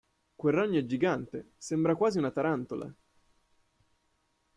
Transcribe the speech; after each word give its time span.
Quel 0.35 0.51
ragno 0.55 0.79
è 0.79 0.85
gigante, 0.87 1.51
sembra 1.57 1.95
quasi 1.95 2.17
una 2.17 2.31
tarantola! 2.31 2.91